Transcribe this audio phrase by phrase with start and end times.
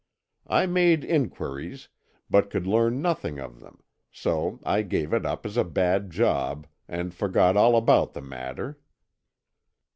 [0.47, 1.87] I made inquiries,
[2.27, 6.65] but could learn nothing of them, so I gave it up as a bad job,
[6.87, 8.79] and forgot all about the matter.